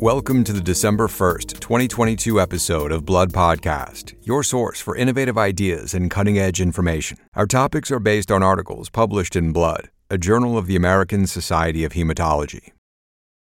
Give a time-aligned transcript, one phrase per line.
[0.00, 5.94] Welcome to the December 1st, 2022 episode of Blood Podcast, your source for innovative ideas
[5.94, 7.16] and cutting edge information.
[7.34, 11.84] Our topics are based on articles published in Blood, a journal of the American Society
[11.84, 12.72] of Hematology.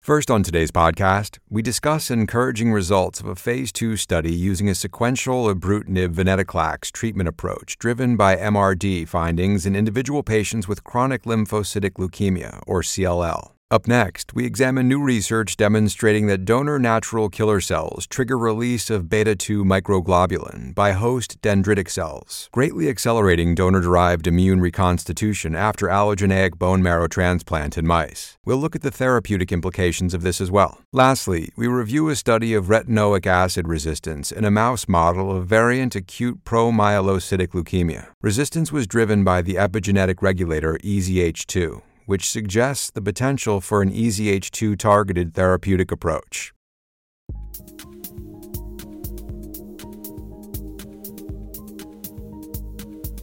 [0.01, 4.75] First, on today's podcast, we discuss encouraging results of a phase 2 study using a
[4.75, 11.93] sequential ibrutinib venetoclax treatment approach driven by MRD findings in individual patients with chronic lymphocytic
[11.93, 13.54] leukemia, or CLL.
[13.71, 19.09] Up next, we examine new research demonstrating that donor natural killer cells trigger release of
[19.09, 26.59] beta 2 microglobulin by host dendritic cells, greatly accelerating donor derived immune reconstitution after allogeneic
[26.59, 28.37] bone marrow transplant in mice.
[28.45, 30.81] We'll look at the therapeutic implications of this as well.
[30.93, 35.95] Lastly, we review a study of retinoic acid resistance in a mouse model of variant
[35.95, 38.09] acute promyelocytic leukemia.
[38.21, 44.77] Resistance was driven by the epigenetic regulator EZH2 which suggests the potential for an EZH2
[44.77, 46.53] targeted therapeutic approach.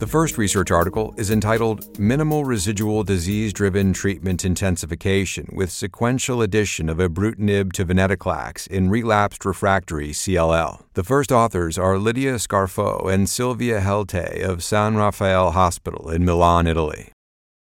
[0.02, 6.88] The first research article is entitled Minimal Residual Disease Driven Treatment Intensification with Sequential Addition
[6.88, 10.82] of Ibrutinib to Venetoclax in Relapsed Refractory CLL.
[10.94, 16.66] The first authors are Lydia Scarfo and Silvia Heltai of San Raffaele Hospital in Milan,
[16.66, 17.12] Italy.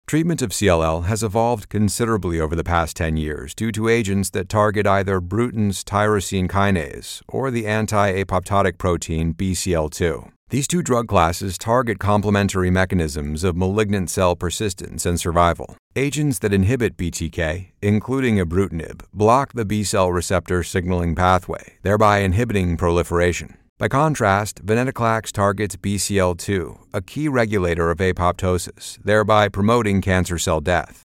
[0.07, 4.49] Treatment of CLL has evolved considerably over the past 10 years due to agents that
[4.49, 10.31] target either Bruton's tyrosine kinase or the anti apoptotic protein BCL2.
[10.51, 15.77] These two drug classes target complementary mechanisms of malignant cell persistence and survival.
[15.97, 22.77] Agents that inhibit BTK, including ibrutinib, block the B cell receptor signaling pathway, thereby inhibiting
[22.77, 23.57] proliferation.
[23.79, 31.03] By contrast, venetoclax targets BCL2, a key regulator of apoptosis, thereby promoting cancer cell death.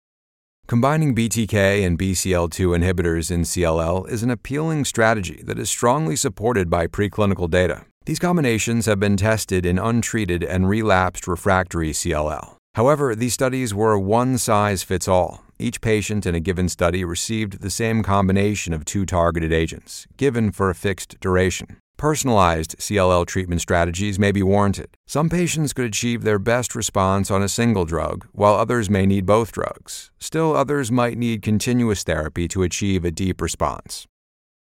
[0.67, 6.69] Combining BTK and BCL2 inhibitors in CLL is an appealing strategy that is strongly supported
[6.69, 7.85] by preclinical data.
[8.05, 12.57] These combinations have been tested in untreated and relapsed refractory CLL.
[12.75, 15.43] However, these studies were one size fits all.
[15.57, 20.51] Each patient in a given study received the same combination of two targeted agents, given
[20.51, 21.77] for a fixed duration.
[21.99, 24.95] Personalized CLL treatment strategies may be warranted.
[25.05, 29.25] Some patients could achieve their best response on a single drug, while others may need
[29.25, 30.09] both drugs.
[30.17, 34.07] Still, others might need continuous therapy to achieve a deep response.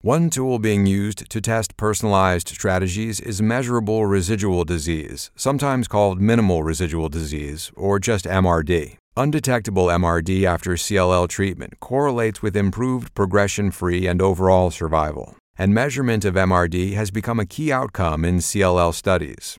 [0.00, 6.64] One tool being used to test personalized strategies is measurable residual disease, sometimes called minimal
[6.64, 8.96] residual disease, or just MRD.
[9.16, 16.24] Undetectable MRD after CLL treatment correlates with improved progression free and overall survival and measurement
[16.24, 19.56] of MRD has become a key outcome in CLL studies.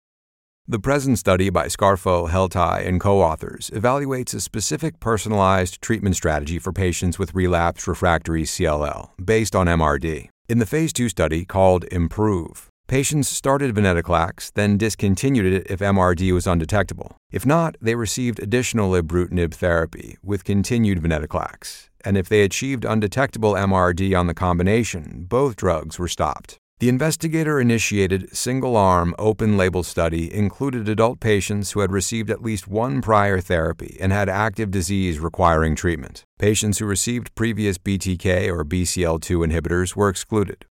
[0.67, 6.57] The present study by Scarfo, Heltai, and co authors evaluates a specific personalized treatment strategy
[6.57, 10.29] for patients with relapsed refractory CLL based on MRD.
[10.47, 16.33] In the Phase 2 study called IMPROVE, patients started venetoclax, then discontinued it if MRD
[16.33, 17.17] was undetectable.
[17.33, 23.53] If not, they received additional ibrutinib therapy with continued venetoclax, and if they achieved undetectable
[23.53, 26.59] MRD on the combination, both drugs were stopped.
[26.79, 32.43] The investigator initiated single arm open label study included adult patients who had received at
[32.43, 36.25] least one prior therapy and had active disease requiring treatment.
[36.37, 40.65] Patients who received previous BTK or BCL2 inhibitors were excluded.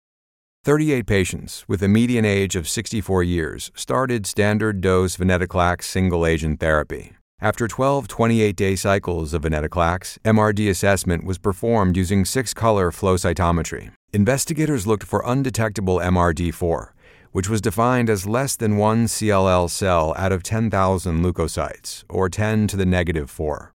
[0.63, 6.59] 38 patients with a median age of 64 years started standard dose venetoclax single agent
[6.59, 7.13] therapy.
[7.39, 13.15] After 12 28 day cycles of venetoclax, MRD assessment was performed using six color flow
[13.15, 13.89] cytometry.
[14.13, 16.89] Investigators looked for undetectable MRD4,
[17.31, 22.67] which was defined as less than one CLL cell out of 10,000 leukocytes, or 10
[22.67, 23.73] to the negative 4.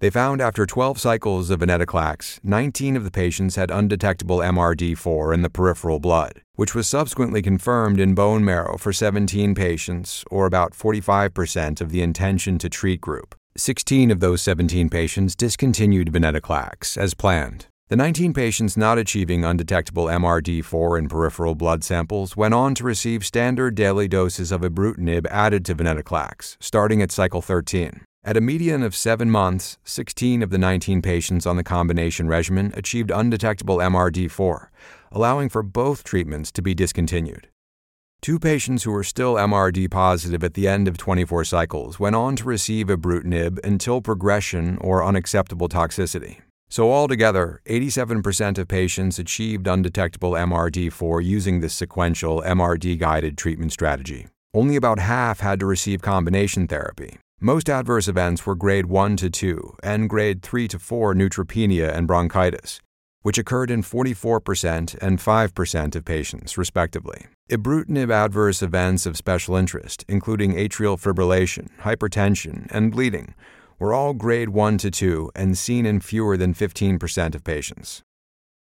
[0.00, 5.42] They found after 12 cycles of venetoclax, 19 of the patients had undetectable MRD4 in
[5.42, 10.72] the peripheral blood, which was subsequently confirmed in bone marrow for 17 patients, or about
[10.72, 13.34] 45% of the intention to treat group.
[13.58, 17.66] 16 of those 17 patients discontinued venetoclax as planned.
[17.88, 23.26] The 19 patients not achieving undetectable MRD4 in peripheral blood samples went on to receive
[23.26, 28.00] standard daily doses of ibrutinib added to venetoclax, starting at cycle 13.
[28.22, 32.70] At a median of seven months, 16 of the 19 patients on the combination regimen
[32.76, 34.66] achieved undetectable MRD4,
[35.10, 37.48] allowing for both treatments to be discontinued.
[38.20, 42.36] Two patients who were still MRD positive at the end of 24 cycles went on
[42.36, 46.42] to receive ibrutinib until progression or unacceptable toxicity.
[46.68, 54.26] So, altogether, 87% of patients achieved undetectable MRD4 using this sequential MRD guided treatment strategy.
[54.52, 59.30] Only about half had to receive combination therapy, most adverse events were grade 1 to
[59.30, 62.80] 2 and grade 3 to 4 neutropenia and bronchitis.
[63.22, 67.26] which occurred in 44% and 5% of patients, respectively.
[67.50, 73.34] Ibrutinib adverse events of special interest, including atrial fibrillation, hypertension, and bleeding,
[73.78, 78.02] were all grade 1 to 2 and seen in fewer than 15% of patients.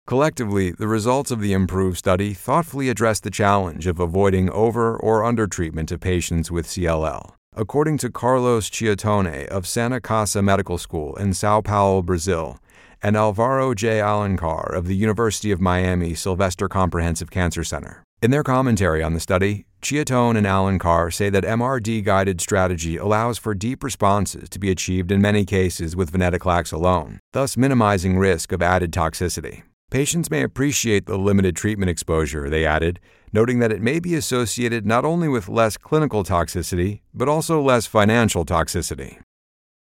[0.07, 5.25] Collectively, the results of the IMPROVE study thoughtfully address the challenge of avoiding over or
[5.25, 7.36] under treatment of patients with CLL.
[7.59, 12.59] According to Carlos Chiattone of Santa Casa Medical School in Sao Paulo, Brazil,
[13.03, 13.99] and Alvaro J.
[14.01, 18.03] Alencar of the University of Miami Sylvester Comprehensive Cancer Center.
[18.21, 23.39] In their commentary on the study, Chiattone and Alencar say that MRD guided strategy allows
[23.39, 28.53] for deep responses to be achieved in many cases with venetoclax alone, thus minimizing risk
[28.53, 29.63] of added toxicity.
[29.91, 33.01] Patients may appreciate the limited treatment exposure, they added,
[33.37, 37.85] noting that it may be associated not only with less clinical toxicity, but also less
[37.85, 39.19] financial toxicity.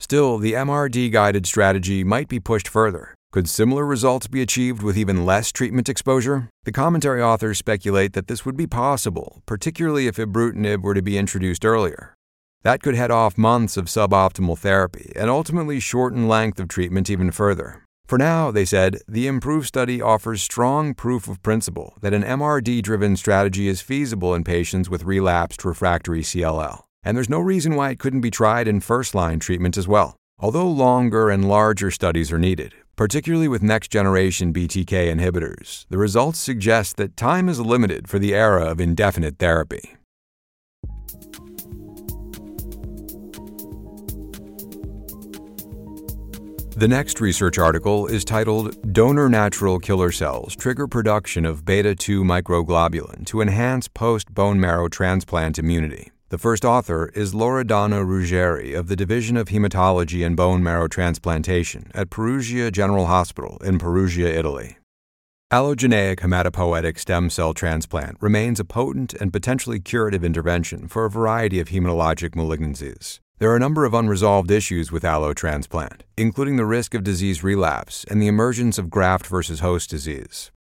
[0.01, 3.15] Still, the MRD guided strategy might be pushed further.
[3.31, 6.49] Could similar results be achieved with even less treatment exposure?
[6.65, 11.17] The commentary authors speculate that this would be possible, particularly if ibrutinib were to be
[11.17, 12.15] introduced earlier.
[12.65, 17.31] That could head off months of suboptimal therapy and ultimately shorten length of treatment even
[17.31, 17.86] further.
[18.07, 22.81] For now, they said, the IMPROVE study offers strong proof of principle that an MRD
[22.83, 27.91] driven strategy is feasible in patients with relapsed refractory CLL, and there's no reason why
[27.91, 30.15] it couldn't be tried in first line treatment as well.
[30.39, 36.39] Although longer and larger studies are needed, particularly with next generation BTK inhibitors, the results
[36.39, 39.96] suggest that time is limited for the era of indefinite therapy.
[46.77, 52.23] The next research article is titled Donor Natural Killer Cells Trigger Production of Beta 2
[52.23, 56.13] Microglobulin to Enhance Post Bone Marrow Transplant Immunity.
[56.29, 60.87] The first author is Laura Loredana Ruggeri of the Division of Hematology and Bone Marrow
[60.87, 64.77] Transplantation at Perugia General Hospital in Perugia, Italy.
[65.51, 71.59] Allogeneic hematopoietic stem cell transplant remains a potent and potentially curative intervention for a variety
[71.59, 73.21] of hematologic malignancies.
[73.39, 78.03] There are a number of unresolved issues with allotransplant, including the risk of disease relapse
[78.09, 80.51] and the emergence of graft versus host disease.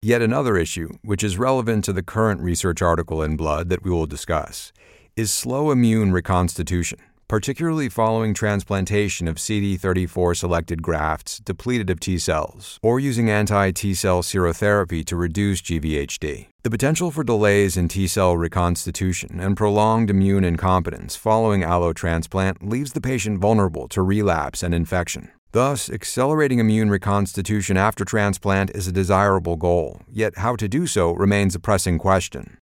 [0.00, 3.90] Yet another issue, which is relevant to the current research article in Blood that we
[3.90, 4.72] will discuss,
[5.14, 12.78] is slow immune reconstitution particularly following transplantation of CD34 selected grafts depleted of T cells,
[12.82, 16.46] or using anti T cell serotherapy to reduce GVHD.
[16.62, 22.92] The potential for delays in T cell reconstitution and prolonged immune incompetence following allotransplant leaves
[22.92, 25.30] the patient vulnerable to relapse and infection.
[25.52, 31.12] Thus, accelerating immune reconstitution after transplant is a desirable goal, yet how to do so
[31.12, 32.58] remains a pressing question.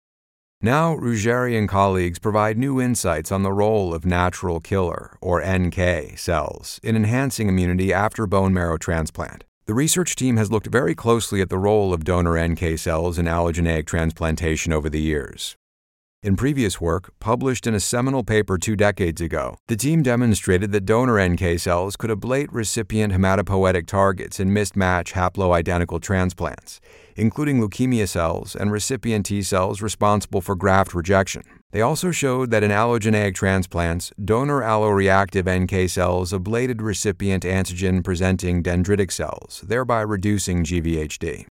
[0.62, 6.18] Now, Ruggeri and colleagues provide new insights on the role of natural killer, or NK,
[6.18, 9.46] cells in enhancing immunity after bone marrow transplant.
[9.68, 13.26] The research team has looked very closely at the role of donor NK cells in
[13.26, 15.56] allogeneic transplantation over the years.
[16.21, 20.83] In previous work, published in a seminal paper two decades ago, the team demonstrated that
[20.83, 26.81] donor NK cells could ablate recipient hematopoietic targets in mismatch haploidentical transplants,
[27.16, 31.44] including leukemia cells and recipient T cells responsible for graft rejection.
[31.71, 38.62] They also showed that in allogeneic transplants, donor alloreactive NK cells ablated recipient antigen presenting
[38.62, 41.46] dendritic cells, thereby reducing GVHD.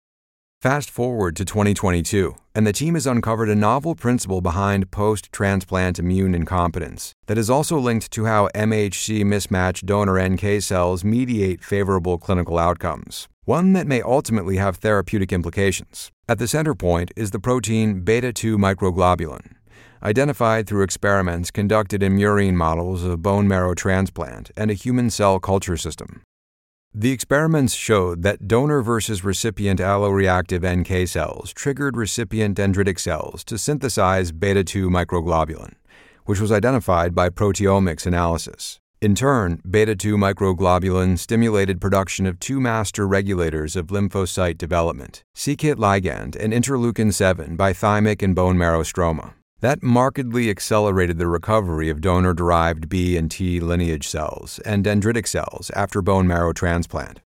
[0.66, 6.00] Fast forward to 2022, and the team has uncovered a novel principle behind post transplant
[6.00, 12.18] immune incompetence that is also linked to how MHC mismatched donor NK cells mediate favorable
[12.18, 16.10] clinical outcomes, one that may ultimately have therapeutic implications.
[16.28, 19.52] At the center point is the protein beta 2 microglobulin,
[20.02, 25.40] identified through experiments conducted in murine models of bone marrow transplant and a human cell
[25.40, 26.24] culture system.
[26.98, 33.58] The experiments showed that donor versus recipient alloreactive NK cells triggered recipient dendritic cells to
[33.58, 35.74] synthesize beta 2 microglobulin,
[36.24, 38.80] which was identified by proteomics analysis.
[39.02, 45.78] In turn, beta 2 microglobulin stimulated production of two master regulators of lymphocyte development, c-KIT
[45.78, 49.34] ligand and interleukin 7 by thymic and bone marrow stroma.
[49.62, 55.26] That markedly accelerated the recovery of donor derived B and T lineage cells and dendritic
[55.28, 57.22] cells after bone marrow transplant.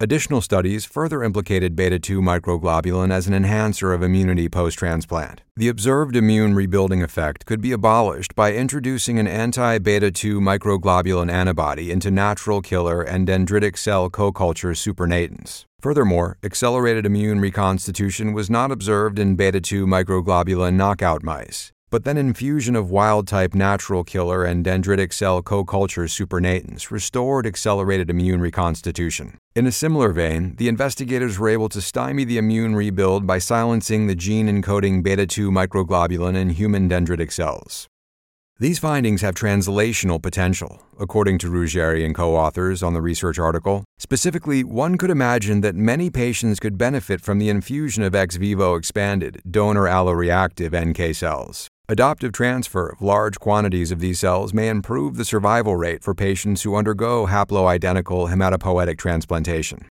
[0.00, 5.40] Additional studies further implicated beta 2 microglobulin as an enhancer of immunity post transplant.
[5.56, 11.30] The observed immune rebuilding effect could be abolished by introducing an anti beta 2 microglobulin
[11.30, 15.64] antibody into natural killer and dendritic cell co culture supernatants.
[15.84, 22.16] Furthermore, accelerated immune reconstitution was not observed in beta 2 microglobulin knockout mice, but then
[22.16, 28.40] infusion of wild type natural killer and dendritic cell co culture supernatants restored accelerated immune
[28.40, 29.36] reconstitution.
[29.54, 34.06] In a similar vein, the investigators were able to stymie the immune rebuild by silencing
[34.06, 37.90] the gene encoding beta 2 microglobulin in human dendritic cells.
[38.60, 43.82] These findings have translational potential, according to Ruggeri and co authors on the research article.
[43.98, 48.76] Specifically, one could imagine that many patients could benefit from the infusion of ex vivo
[48.76, 51.66] expanded, donor alloreactive NK cells.
[51.88, 56.62] Adoptive transfer of large quantities of these cells may improve the survival rate for patients
[56.62, 59.88] who undergo haploidentical hematopoietic transplantation.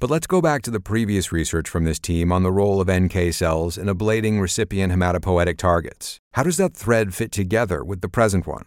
[0.00, 2.88] But let's go back to the previous research from this team on the role of
[2.88, 6.18] NK cells in ablating recipient hematopoietic targets.
[6.34, 8.64] How does that thread fit together with the present one?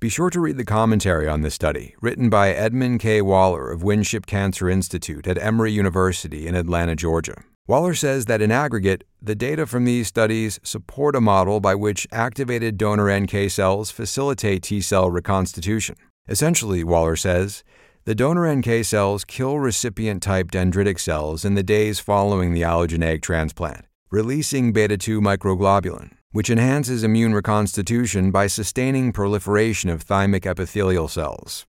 [0.00, 3.20] Be sure to read the commentary on this study, written by Edmund K.
[3.20, 7.34] Waller of Winship Cancer Institute at Emory University in Atlanta, Georgia.
[7.66, 12.06] Waller says that in aggregate, the data from these studies support a model by which
[12.10, 15.96] activated donor NK cells facilitate T cell reconstitution.
[16.28, 17.62] Essentially, Waller says,
[18.06, 23.20] the donor NK cells kill recipient type dendritic cells in the days following the allogeneic
[23.20, 31.08] transplant, releasing beta 2 microglobulin, which enhances immune reconstitution by sustaining proliferation of thymic epithelial
[31.08, 31.66] cells.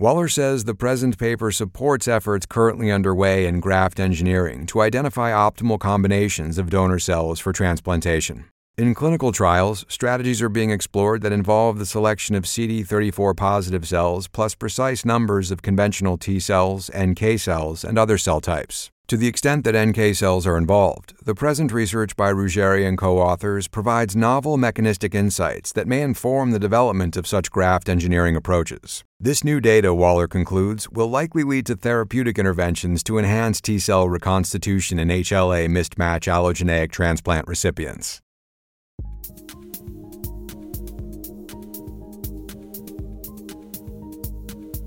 [0.00, 5.78] Waller says the present paper supports efforts currently underway in graft engineering to identify optimal
[5.78, 8.46] combinations of donor cells for transplantation.
[8.80, 14.26] In clinical trials, strategies are being explored that involve the selection of CD34 positive cells
[14.26, 18.90] plus precise numbers of conventional T cells, NK cells, and other cell types.
[19.08, 23.18] To the extent that NK cells are involved, the present research by Ruggeri and co
[23.18, 29.04] authors provides novel mechanistic insights that may inform the development of such graft engineering approaches.
[29.20, 34.08] This new data, Waller concludes, will likely lead to therapeutic interventions to enhance T cell
[34.08, 38.22] reconstitution in HLA mismatch allogeneic transplant recipients.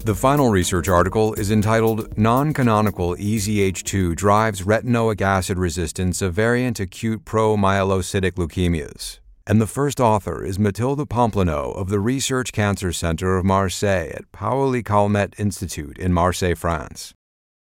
[0.06, 6.78] The final research article is entitled Non Canonical EZH2 Drives Retinoic Acid Resistance of Variant
[6.82, 9.20] Acute Promyelocytic Leukemias.
[9.48, 14.30] And the first author is Mathilde Poplineau of the Research Cancer Center of Marseille at
[14.34, 17.14] Paoli Calmette Institute in Marseille, France.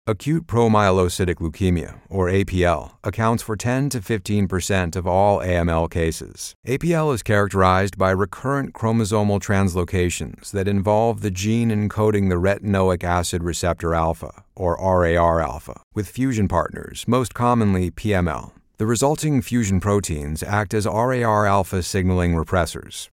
[0.10, 6.56] Acute promyelocytic leukemia, or APL, accounts for 10 to 15 percent of all AML cases.
[6.66, 13.44] APL is characterized by recurrent chromosomal translocations that involve the gene encoding the retinoic acid
[13.44, 18.54] receptor alpha, or RAR alpha, with fusion partners, most commonly PML.
[18.78, 23.10] The resulting fusion proteins act as RAR alpha signaling repressors.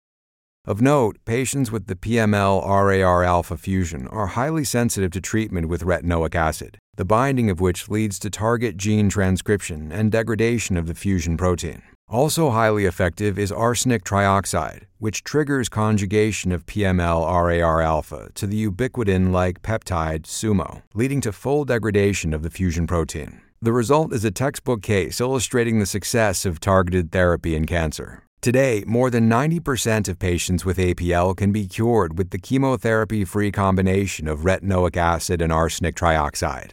[0.67, 5.83] Of note, patients with the PML RAR alpha fusion are highly sensitive to treatment with
[5.83, 10.95] retinoic acid, the binding of which leads to target gene transcription and degradation of the
[10.95, 11.83] fusion protein.
[12.09, 18.67] Also highly effective is arsenic trioxide, which triggers conjugation of PML RAR alpha to the
[18.67, 23.43] ubiquitin like peptide SUMO, leading to full degradation of the fusion protein.
[23.61, 28.24] The result is a textbook case illustrating the success of targeted therapy in cancer.
[28.45, 33.51] Today, more than 90% of patients with APL can be cured with the chemotherapy free
[33.51, 36.73] combination of retinoic acid and arsenic trioxide.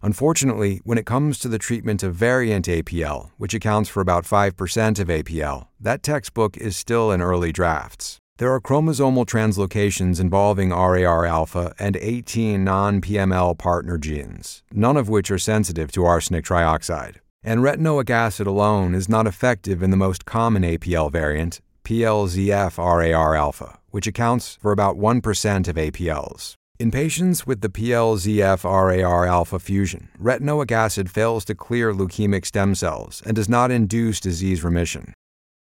[0.00, 4.98] Unfortunately, when it comes to the treatment of variant APL, which accounts for about 5%
[4.98, 8.16] of APL, that textbook is still in early drafts.
[8.38, 15.10] There are chromosomal translocations involving RAR alpha and 18 non PML partner genes, none of
[15.10, 17.16] which are sensitive to arsenic trioxide.
[17.48, 23.36] And retinoic acid alone is not effective in the most common APL variant, PLZF RAR
[23.36, 26.54] alpha, which accounts for about 1% of APLs.
[26.80, 32.74] In patients with the PLZF RAR alpha fusion, retinoic acid fails to clear leukemic stem
[32.74, 35.14] cells and does not induce disease remission.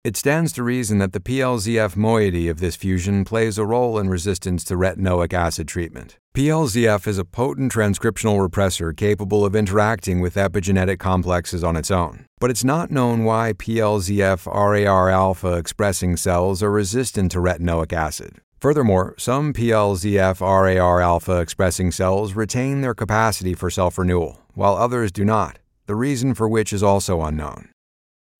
[0.04, 4.08] It stands to reason that the PLZF moiety of this fusion plays a role in
[4.08, 6.18] resistance to retinoic acid treatment.
[6.36, 12.26] PLZF is a potent transcriptional repressor capable of interacting with epigenetic complexes on its own.
[12.38, 18.36] But it's not known why PLZF RAR alpha expressing cells are resistant to retinoic acid.
[18.60, 25.10] Furthermore, some PLZF RAR alpha expressing cells retain their capacity for self renewal, while others
[25.10, 27.70] do not, the reason for which is also unknown.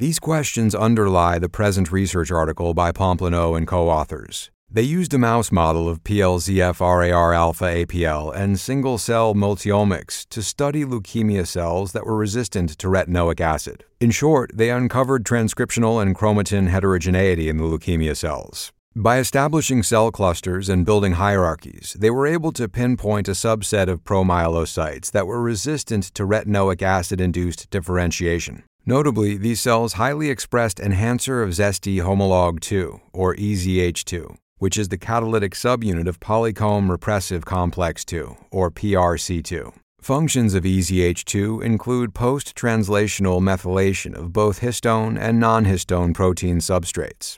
[0.01, 4.49] These questions underlie the present research article by Poplineau and co authors.
[4.71, 10.41] They used a mouse model of PLZF RAR alpha APL and single cell multiomics to
[10.41, 13.87] study leukemia cells that were resistant to retinoic acid.
[13.99, 18.73] In short, they uncovered transcriptional and chromatin heterogeneity in the leukemia cells.
[18.95, 24.05] By establishing cell clusters and building hierarchies, they were able to pinpoint a subset of
[24.05, 28.63] promyelocytes that were resistant to retinoic acid induced differentiation.
[28.89, 34.97] Notably, these cells highly expressed enhancer of Zeste homolog 2, or EZH2, which is the
[34.97, 39.75] catalytic subunit of polycomb repressive complex 2, or PRC2.
[40.01, 47.37] Functions of EZH2 include post translational methylation of both histone and non histone protein substrates.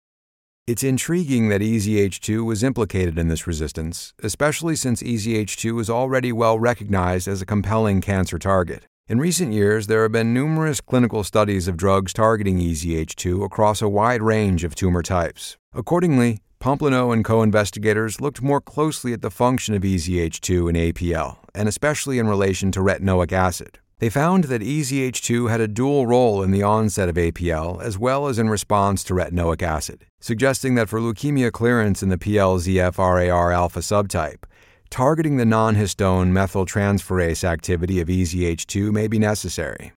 [0.69, 6.61] It's intriguing that EZH2 was implicated in this resistance, especially since EZH2 is already well
[6.61, 8.87] recognized as a compelling cancer target.
[9.11, 13.89] In recent years, there have been numerous clinical studies of drugs targeting EZH2 across a
[13.89, 15.57] wide range of tumor types.
[15.75, 21.39] Accordingly, Poplineau and co investigators looked more closely at the function of EZH2 in APL,
[21.57, 23.81] and especially in relation to retinoic acid.
[23.99, 28.29] They found that EZH2 had a dual role in the onset of APL as well
[28.29, 33.81] as in response to retinoic acid, suggesting that for leukemia clearance in the PLZF-RAR alpha
[33.81, 34.45] subtype,
[34.91, 39.93] targeting the non-histone methyltransferase activity of EZH2 may be necessary.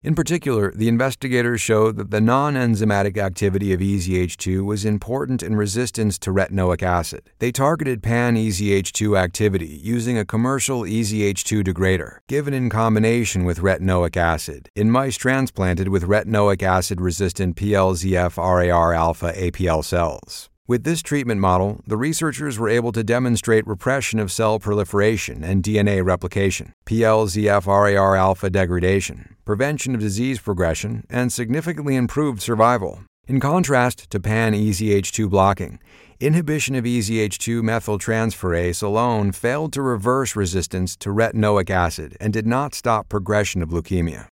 [0.00, 5.56] In particular, the investigators showed that the non enzymatic activity of EZH2 was important in
[5.56, 7.30] resistance to retinoic acid.
[7.40, 14.16] They targeted pan EZH2 activity using a commercial EZH2 degrader, given in combination with retinoic
[14.16, 20.48] acid, in mice transplanted with retinoic acid resistant PLZF RAR alpha APL cells.
[20.68, 25.62] With this treatment model, the researchers were able to demonstrate repression of cell proliferation and
[25.62, 33.00] DNA replication, PLZF-RAR alpha degradation, prevention of disease progression, and significantly improved survival.
[33.26, 35.78] In contrast to pan-EZH2 blocking,
[36.20, 42.74] inhibition of EZH2 methyltransferase alone failed to reverse resistance to retinoic acid and did not
[42.74, 44.26] stop progression of leukemia.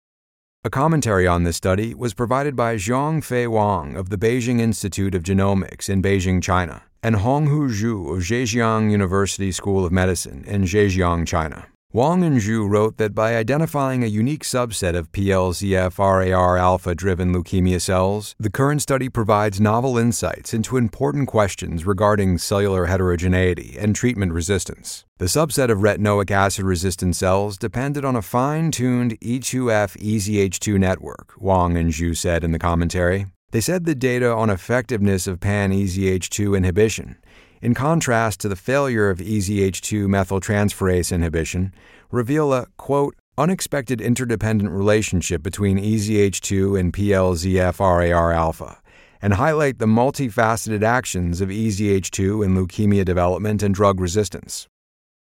[0.64, 5.24] A commentary on this study was provided by Zhongfei Wang of the Beijing Institute of
[5.24, 11.26] Genomics in Beijing, China, and Honghu Zhu of Zhejiang University School of Medicine in Zhejiang,
[11.26, 11.66] China.
[11.94, 18.34] Wang and Zhu wrote that by identifying a unique subset of PLZF-RAR alpha-driven leukemia cells,
[18.40, 25.04] the current study provides novel insights into important questions regarding cellular heterogeneity and treatment resistance.
[25.18, 31.92] The subset of retinoic acid-resistant cells depended on a fine-tuned E2F EZH2 network, Wang and
[31.92, 33.26] Zhu said in the commentary.
[33.50, 37.18] They said the data on effectiveness of pan-EZH2 inhibition
[37.62, 41.72] in contrast to the failure of EZH2 methyltransferase inhibition,
[42.10, 48.82] reveal a, quote, unexpected interdependent relationship between EZH2 and PLZF-RAR alpha,
[49.22, 54.66] and highlight the multifaceted actions of EZH2 in leukemia development and drug resistance.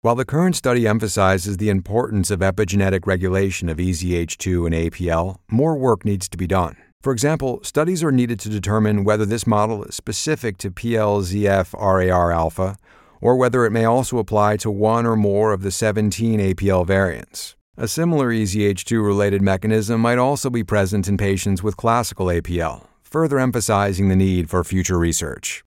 [0.02, 5.76] While the current study emphasizes the importance of epigenetic regulation of EZH2 and APL, more
[5.76, 6.76] work needs to be done.
[7.00, 12.30] For example, studies are needed to determine whether this model is specific to PLZF RAR
[12.30, 12.76] alpha
[13.22, 17.56] or whether it may also apply to one or more of the 17 APL variants.
[17.78, 23.38] A similar EZH2 related mechanism might also be present in patients with classical APL, further
[23.38, 25.64] emphasizing the need for future research.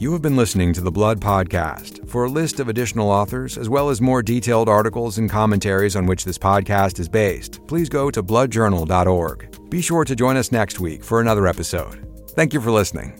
[0.00, 2.08] You have been listening to the Blood Podcast.
[2.08, 6.06] For a list of additional authors, as well as more detailed articles and commentaries on
[6.06, 9.68] which this podcast is based, please go to bloodjournal.org.
[9.68, 12.06] Be sure to join us next week for another episode.
[12.30, 13.12] Thank you for listening.